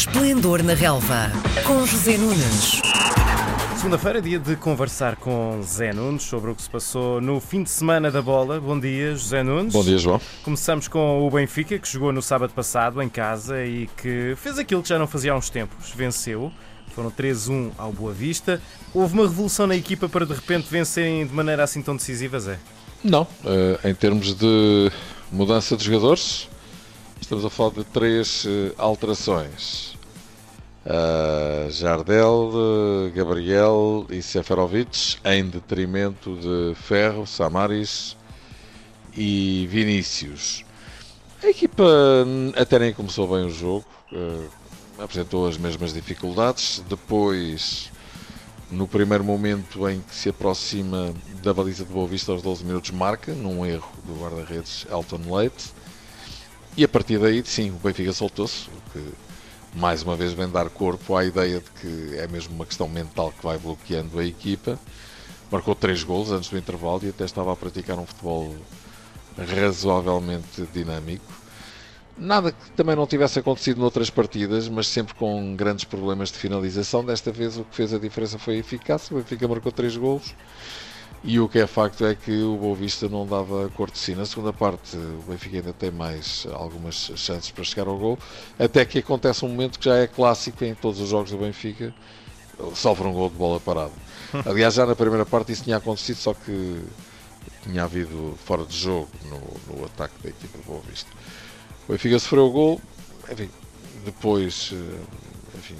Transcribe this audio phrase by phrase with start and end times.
[0.00, 1.30] Esplendor na Relva,
[1.66, 2.80] com José Nunes.
[3.76, 7.68] Segunda-feira, dia de conversar com Zé Nunes sobre o que se passou no fim de
[7.68, 8.58] semana da bola.
[8.58, 9.74] Bom dia, José Nunes.
[9.74, 10.18] Bom dia, João.
[10.42, 14.82] Começamos com o Benfica, que jogou no sábado passado em casa e que fez aquilo
[14.82, 15.92] que já não fazia há uns tempos.
[15.94, 16.50] Venceu.
[16.94, 18.58] Foram 3-1 ao Boa Vista.
[18.94, 22.58] Houve uma revolução na equipa para de repente vencerem de maneira assim tão decisiva, Zé?
[23.04, 23.24] Não.
[23.44, 24.90] Uh, em termos de
[25.30, 26.48] mudança de jogadores,
[27.20, 29.94] estamos a falar de três uh, alterações.
[30.84, 32.50] Uh, Jardel,
[33.14, 38.16] Gabriel e Seferovic em detrimento de Ferro, Samaris
[39.14, 40.64] e Vinícius.
[41.42, 41.84] A equipa
[42.56, 44.48] até nem começou bem o jogo, uh,
[44.98, 46.82] apresentou as mesmas dificuldades.
[46.88, 47.90] Depois,
[48.70, 52.90] no primeiro momento em que se aproxima da baliza de Boa Vista aos 12 minutos,
[52.90, 55.72] marca, num erro do guarda-redes Elton Leite.
[56.76, 59.04] E a partir daí, sim, o Benfica soltou-se, o que
[59.74, 63.32] mais uma vez vem dar corpo à ideia de que é mesmo uma questão mental
[63.32, 64.78] que vai bloqueando a equipa.
[65.50, 68.54] Marcou três gols antes do intervalo e até estava a praticar um futebol
[69.36, 71.32] razoavelmente dinâmico.
[72.16, 77.04] Nada que também não tivesse acontecido noutras partidas, mas sempre com grandes problemas de finalização.
[77.04, 79.16] Desta vez o que fez a diferença foi a eficácia.
[79.16, 80.34] O Benfica marcou três gols
[81.22, 84.14] e o que é facto é que o Boa Vista não dava cor de si.
[84.14, 88.18] Na segunda parte, o Benfica ainda tem mais algumas chances para chegar ao gol,
[88.58, 91.94] até que acontece um momento que já é clássico em todos os jogos do Benfica,
[92.74, 93.92] sofre um gol de bola parada.
[94.46, 96.82] Aliás, já na primeira parte isso tinha acontecido, só que
[97.62, 101.10] tinha havido fora de jogo no, no ataque da equipa do Boa Vista.
[101.86, 102.80] O Benfica sofreu o gol,
[103.30, 103.50] enfim,
[104.04, 104.72] depois
[105.54, 105.76] enfim,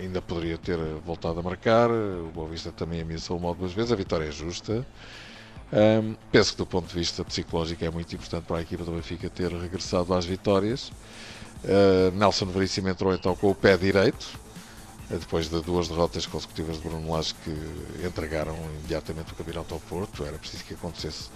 [0.00, 1.90] ainda poderia ter voltado a marcar.
[1.90, 3.92] O Boa Vista também ameaçou o mal duas vezes.
[3.92, 4.86] A vitória é justa.
[5.72, 8.92] Um, penso que do ponto de vista psicológico é muito importante para a equipa do
[8.92, 10.90] Benfica ter regressado às vitórias.
[11.64, 14.38] Uh, Nelson Veríssimo entrou então com o pé direito,
[15.10, 20.24] depois de duas derrotas consecutivas de Bruno Lage que entregaram imediatamente o campeonato ao Porto.
[20.24, 21.28] Era preciso que acontecesse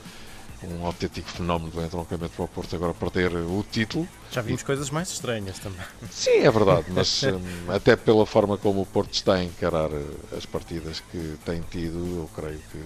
[0.66, 4.08] um autêntico fenómeno do entroncamento para o Porto agora perder o título.
[4.30, 5.84] Já vimos coisas mais estranhas também.
[6.10, 10.36] Sim, é verdade, mas um, até pela forma como o Porto está a encarar eh,
[10.36, 12.84] as partidas que tem tido, eu creio que,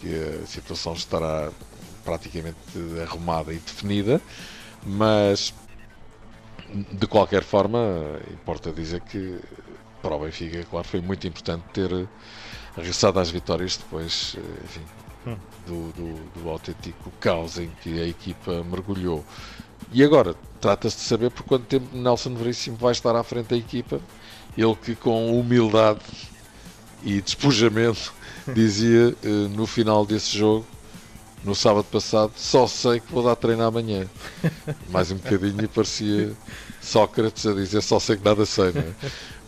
[0.00, 1.50] que a situação estará
[2.04, 2.56] praticamente
[3.02, 4.20] arrumada e definida,
[4.84, 5.52] mas
[6.92, 7.78] de qualquer forma,
[8.32, 9.40] importa dizer que
[10.02, 11.90] para o Benfica, claro, foi muito importante ter
[12.76, 14.80] regressado às vitórias depois, eh,
[15.66, 19.24] do, do, do autêntico caos em que a equipa mergulhou.
[19.92, 23.56] E agora, trata-se de saber por quanto tempo Nelson Veríssimo vai estar à frente da
[23.56, 24.00] equipa.
[24.56, 26.00] Ele que com humildade
[27.02, 28.12] e despojamento
[28.54, 30.66] dizia eh, no final desse jogo,
[31.44, 34.06] no sábado passado, só sei que vou dar treino amanhã.
[34.90, 36.32] Mais um bocadinho e parecia
[36.80, 38.92] Sócrates a dizer só sei que nada sei, não é?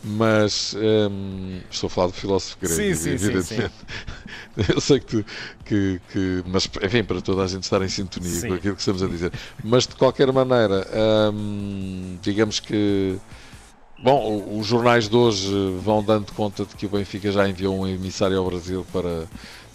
[0.03, 0.75] Mas
[1.11, 3.75] hum, estou a falar do filósofo grego, sim, sim, evidentemente.
[3.79, 4.65] Sim.
[4.75, 5.25] Eu sei que, tu,
[5.65, 9.03] que, que, Mas, enfim, para toda a gente estar em sintonia com aquilo que estamos
[9.03, 9.33] a dizer.
[9.63, 10.87] Mas, de qualquer maneira,
[11.33, 13.19] hum, digamos que.
[14.01, 17.87] Bom, os jornais de hoje vão dando conta de que o Benfica já enviou um
[17.87, 19.27] emissário ao Brasil para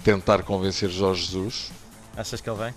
[0.03, 1.71] tentar convencer Jorge Jesus.
[2.15, 2.73] Achas que ele vem?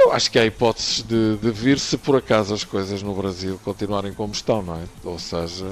[0.00, 3.60] Eu acho que há hipóteses de, de, vir se por acaso as coisas no Brasil
[3.62, 4.84] continuarem como estão, não é?
[5.04, 5.66] Ou seja,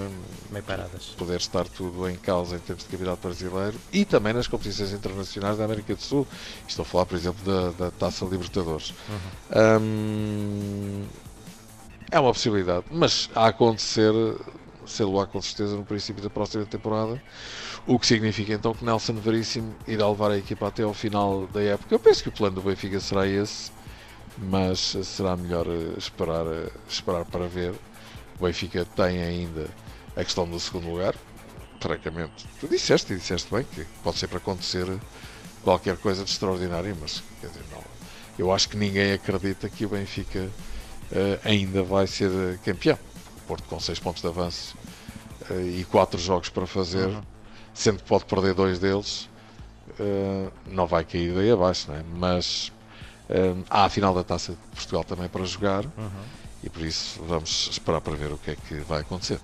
[0.51, 1.07] meio paradas.
[1.17, 5.57] Poder estar tudo em causa em termos de campeonato brasileiro e também nas competições internacionais
[5.57, 6.27] da América do Sul.
[6.69, 8.93] Estou a falar, por exemplo, da, da Taça Libertadores.
[9.09, 9.81] Uhum.
[9.81, 11.05] Hum,
[12.11, 14.13] é uma possibilidade, mas a acontecer,
[14.87, 17.21] sei lá com certeza, no princípio da próxima temporada.
[17.87, 21.63] O que significa então que Nelson Veríssimo irá levar a equipa até ao final da
[21.63, 21.95] época.
[21.95, 23.78] Eu penso que o plano do Benfica será esse
[24.41, 25.67] mas será melhor
[25.97, 26.47] esperar,
[26.89, 27.75] esperar para ver.
[28.39, 29.69] O Benfica tem ainda
[30.17, 31.15] a questão do segundo lugar,
[31.81, 32.47] francamente.
[32.61, 34.87] Tu disseste e disseste bem que pode ser para acontecer
[35.63, 37.83] qualquer coisa de extraordinário, mas quer dizer, não.
[38.39, 42.31] Eu acho que ninguém acredita que o Benfica uh, ainda vai ser
[42.65, 42.99] campeão.
[43.39, 44.77] O Porto com 6 pontos de avanço
[45.51, 47.23] uh, e 4 jogos para fazer, uhum.
[47.75, 49.29] sendo que pode perder dois deles,
[49.99, 52.05] uh, não vai cair daí abaixo, não é?
[52.15, 52.73] mas
[53.31, 56.11] um, há a final da Taça de Portugal também para jogar uhum.
[56.63, 59.41] e por isso vamos esperar para ver o que é que vai acontecer.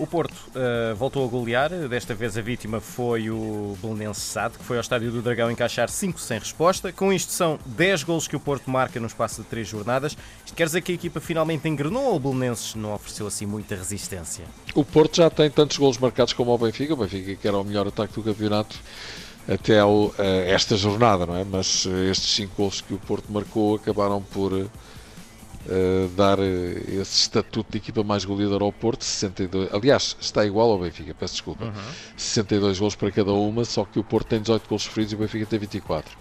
[0.00, 4.64] O Porto uh, voltou a golear, desta vez a vítima foi o Belenense Sade, que
[4.64, 6.90] foi ao Estádio do Dragão encaixar 5 sem resposta.
[6.90, 10.16] Com isto são 10 golos que o Porto marca no espaço de 3 jornadas.
[10.46, 13.74] Isto quer dizer que a equipa finalmente engrenou ou o Belenenses não ofereceu assim muita
[13.74, 14.44] resistência?
[14.74, 17.64] O Porto já tem tantos golos marcados como o Benfica, o Benfica que era o
[17.64, 18.78] melhor ataque do campeonato
[19.48, 20.14] até ao,
[20.46, 21.44] esta jornada, não é?
[21.44, 27.78] Mas estes cinco gols que o Porto marcou acabaram por uh, dar esse estatuto de
[27.78, 31.72] equipa mais goleadora ao Porto, 62, aliás, está igual ao Benfica, peço desculpa, uhum.
[32.16, 35.18] 62 gols para cada uma, só que o Porto tem 18 gols sofridos e o
[35.18, 36.16] Benfica tem 24.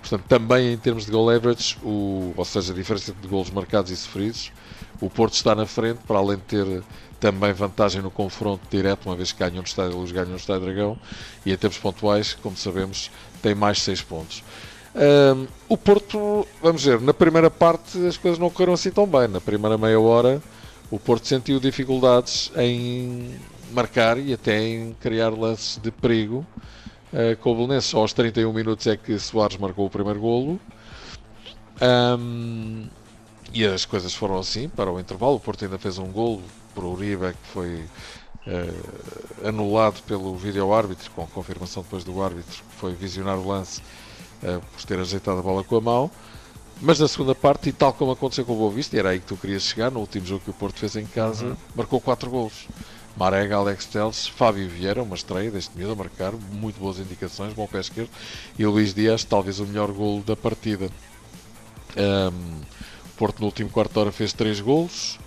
[0.00, 3.90] Portanto, também em termos de goal average, o, ou seja, a diferença de gols marcados
[3.90, 4.52] e sofridos,
[5.00, 6.82] o Porto está na frente, para além de ter
[7.24, 10.66] também vantagem no confronto direto, uma vez que ganham no Estádio Luz, ganham no Estádio
[10.66, 10.98] Dragão,
[11.46, 13.10] e em termos pontuais, como sabemos,
[13.40, 14.44] tem mais 6 pontos.
[14.94, 19.26] Um, o Porto, vamos ver, na primeira parte as coisas não correram assim tão bem.
[19.26, 20.42] Na primeira meia hora,
[20.90, 23.34] o Porto sentiu dificuldades em
[23.72, 26.44] marcar e até em criar lances de perigo
[27.10, 27.88] uh, com o Belenenses.
[27.88, 30.60] Só aos 31 minutos é que Soares marcou o primeiro golo.
[31.80, 32.84] Um,
[33.54, 35.36] e as coisas foram assim para o intervalo.
[35.36, 36.42] O Porto ainda fez um golo
[36.74, 37.84] por Uribe que foi
[38.46, 43.80] uh, anulado pelo vídeo-árbitro, com confirmação depois do árbitro, que foi visionar o lance
[44.42, 46.10] uh, por ter ajeitado a bola com a mão.
[46.82, 49.20] Mas na segunda parte, e tal como aconteceu com o Boa Vista, e era aí
[49.20, 51.56] que tu querias chegar, no último jogo que o Porto fez em casa, uhum.
[51.76, 52.66] marcou 4 golos.
[53.16, 57.64] Marega, Alex Teles, Fábio Vieira, uma estreia deste miúdo a marcar, muito boas indicações, bom
[57.64, 58.10] pé esquerdo,
[58.58, 60.90] e Luís Dias, talvez o melhor golo da partida.
[61.96, 62.60] Um,
[63.16, 65.18] Porto no último quarto de hora fez 3 golos,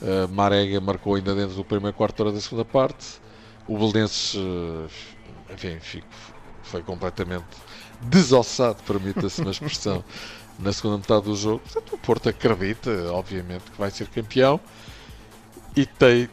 [0.00, 3.20] uh, Marega marcou ainda dentro do primeiro quarto de hora da segunda parte,
[3.66, 4.88] o Belenenses, uh,
[5.52, 6.02] enfim,
[6.62, 7.46] foi completamente
[8.00, 10.04] desossado, permita-se uma expressão,
[10.58, 11.60] na segunda metade do jogo.
[11.60, 14.60] Portanto, o Porto acredita, obviamente, que vai ser campeão
[15.76, 16.28] e tem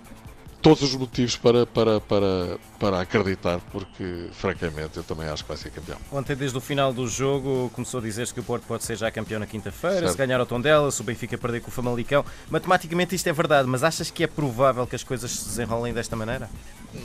[0.62, 5.58] todos os motivos para, para, para, para acreditar, porque francamente eu também acho que vai
[5.58, 5.98] ser campeão.
[6.12, 9.10] Ontem, desde o final do jogo, começou a dizer-se que o Porto pode ser já
[9.10, 12.26] campeão na quinta-feira, se ganhar o Tondela, se o Benfica perder com o Famalicão.
[12.50, 16.16] Matematicamente isto é verdade, mas achas que é provável que as coisas se desenrolem desta
[16.16, 16.50] maneira?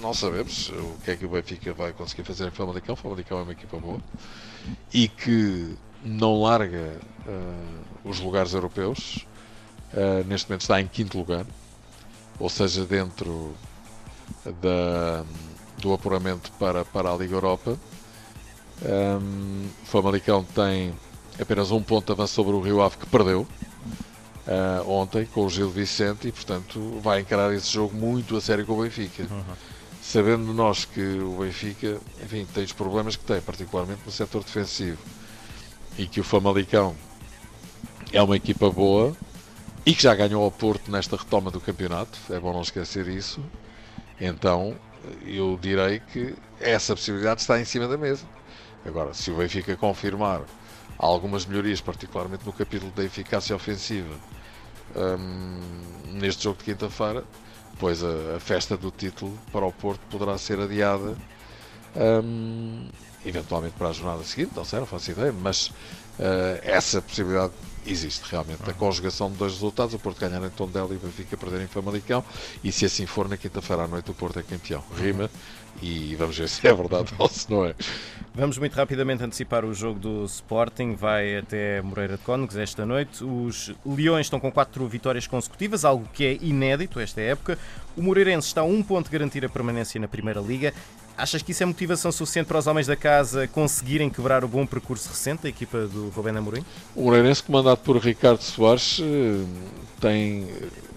[0.01, 2.95] Não sabemos o que é que o Benfica vai conseguir fazer em Famalicão.
[2.95, 4.01] O Famalicão é uma equipa boa
[4.93, 5.75] e que
[6.05, 9.27] não larga uh, os lugares europeus.
[9.93, 11.47] Uh, neste momento está em quinto lugar
[12.39, 13.55] ou seja, dentro
[14.61, 15.25] da,
[15.79, 17.79] do apuramento para, para a Liga Europa.
[18.83, 20.93] Um, o Famalicão tem
[21.41, 23.47] apenas um ponto de avanço sobre o Rio Ave que perdeu
[24.47, 28.67] uh, ontem com o Gil Vicente e, portanto, vai encarar esse jogo muito a sério
[28.67, 29.27] com o Benfica.
[29.31, 29.43] Uhum.
[30.03, 34.99] Sabendo nós que o Benfica, enfim, tem os problemas que tem, particularmente no setor defensivo,
[35.97, 36.95] e que o Famalicão
[38.13, 39.17] é uma equipa boa,
[39.87, 43.43] e que já ganhou ao Porto nesta retoma do campeonato, é bom não esquecer isso.
[44.21, 44.75] Então,
[45.27, 48.25] eu direi que essa possibilidade está em cima da mesa.
[48.85, 50.43] Agora, se o Benfica confirmar
[50.99, 54.15] algumas melhorias, particularmente no capítulo da eficácia ofensiva,
[54.97, 55.61] hum,
[56.13, 57.25] neste jogo de quinta-feira,
[57.79, 61.17] pois a, a, festa do título para o Porto poderá ser adiada,
[61.97, 62.89] hum,
[63.25, 67.53] eventualmente para a jornada seguinte, não sei, não faço ideia, mas uh, essa possibilidade
[67.87, 68.69] existe realmente.
[68.69, 71.67] A conjugação de dois resultados, o Porto ganhar em Tondela e o Benfica perder em
[71.67, 72.25] Famalicão,
[72.63, 74.83] e se assim for, na quinta-feira à noite o Porto é campeão.
[74.97, 75.31] Rima,
[75.83, 77.75] e vamos ver se é verdade ou se não é.
[78.35, 83.23] Vamos muito rapidamente antecipar o jogo do Sporting, vai até Moreira de Cónegos esta noite.
[83.23, 87.57] Os Leões estão com quatro vitórias consecutivas, algo que é inédito esta época.
[87.97, 90.75] O Moreirense está a um ponto de garantir a permanência na Primeira Liga.
[91.17, 94.67] Achas que isso é motivação suficiente para os homens da casa conseguirem quebrar o bom
[94.67, 96.65] percurso recente da equipa do Rubén Amorim?
[96.95, 99.45] O Moreirense, comandado por Ricardo Soares, eh,
[100.01, 100.49] tem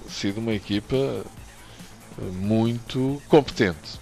[0.10, 1.24] sido uma equipa eh,
[2.34, 4.00] muito competente.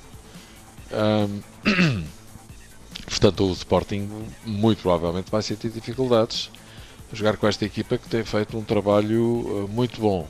[0.90, 1.42] Um,
[3.06, 4.10] portanto, o Sporting
[4.46, 6.50] muito provavelmente vai sentir dificuldades
[7.12, 10.26] a jogar com esta equipa que tem feito um trabalho uh, muito bom.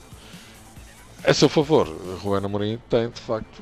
[1.24, 1.88] A seu favor,
[2.24, 3.62] Rubén Amorim tem de facto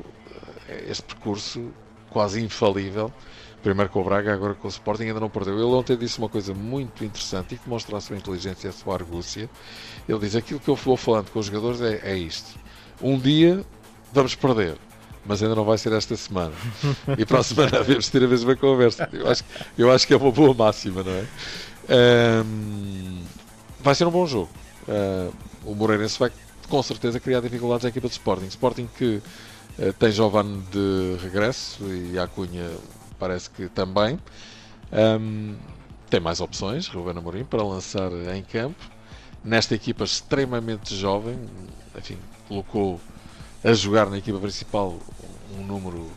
[0.88, 1.70] este percurso
[2.14, 3.12] quase infalível.
[3.64, 5.56] Primeiro com o Braga, agora com o Sporting, ainda não perdeu.
[5.56, 8.74] Ele ontem disse uma coisa muito interessante e que mostra a sua inteligência e a
[8.74, 9.50] sua argúcia.
[10.08, 12.60] Ele diz: aquilo que eu vou falando com os jogadores é, é isto.
[13.02, 13.66] Um dia
[14.12, 14.78] vamos perder,
[15.26, 16.54] mas ainda não vai ser esta semana.
[17.18, 19.10] E para a semana devemos ter a mesma conversa.
[19.12, 19.44] Eu acho,
[19.78, 21.26] eu acho que é uma boa máxima, não é?
[22.46, 23.24] Um,
[23.82, 24.50] vai ser um bom jogo.
[24.88, 25.34] Uh,
[25.66, 26.32] o Moreirense vai
[26.70, 28.48] com certeza criar dificuldades à equipa de Sporting.
[28.48, 29.22] Sporting que
[30.00, 32.70] tem Giovanni de regresso e a Cunha
[33.20, 34.20] parece que também.
[34.92, 35.56] Um,
[36.10, 38.84] tem mais opções, Ruben Amorim, para lançar em campo.
[39.44, 41.38] Nesta equipa extremamente jovem,
[41.98, 43.02] enfim, colocou
[43.64, 45.00] a jogar na equipa principal
[45.58, 46.10] um número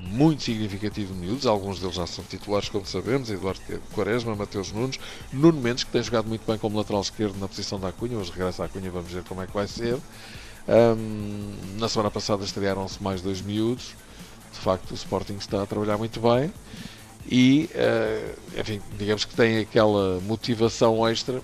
[0.00, 3.60] muito significativo de miúdos, alguns deles já são titulares, como sabemos, Eduardo
[3.94, 4.98] Quaresma, Mateus Nunes,
[5.32, 8.30] Nuno Mendes, que tem jogado muito bem como lateral esquerdo na posição da Cunha, hoje
[8.30, 9.98] regressa à Cunha, vamos ver como é que vai ser.
[10.68, 13.94] Um, na semana passada estrearam-se mais dois miúdos.
[14.52, 16.52] De facto, o Sporting está a trabalhar muito bem
[17.28, 21.42] e, uh, enfim, digamos que tem aquela motivação extra,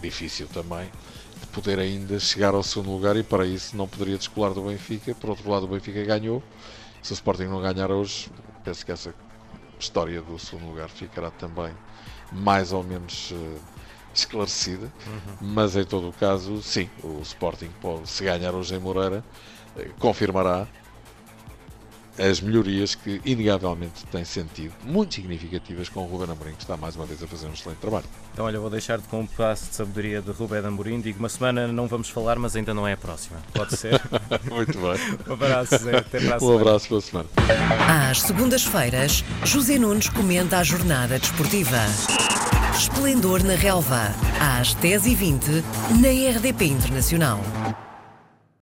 [0.00, 0.90] difícil também,
[1.40, 5.14] de poder ainda chegar ao segundo lugar e para isso não poderia descolar do Benfica.
[5.14, 6.42] Por outro lado, o Benfica ganhou.
[7.02, 8.30] Se o Sporting não ganhar hoje,
[8.62, 9.14] penso que essa
[9.78, 11.72] história do segundo lugar ficará também
[12.30, 13.60] mais ou menos uh,
[14.14, 14.92] esclarecida.
[15.06, 15.36] Uhum.
[15.40, 19.24] Mas em todo o caso, sim, o Sporting pode, se ganhar hoje em Moreira,
[19.76, 20.66] uh, confirmará
[22.20, 26.94] as melhorias que, inegavelmente, têm sentido, muito significativas com o Ruben Amorim, que está mais
[26.94, 28.04] uma vez a fazer um excelente trabalho.
[28.32, 31.00] Então, olha, vou deixar-te com um passo de sabedoria de Ruben Amorim.
[31.00, 33.38] Digo, uma semana não vamos falar, mas ainda não é a próxima.
[33.54, 34.00] Pode ser?
[34.50, 35.28] muito bem.
[35.28, 35.96] um abraço, Zé.
[35.96, 37.28] Até para a Um abraço para a semana.
[38.10, 41.78] Às segundas-feiras, José Nunes comenta a jornada desportiva.
[42.80, 44.14] Esplendor na Relva,
[44.58, 45.62] às 10h20,
[46.00, 47.38] na RDP Internacional.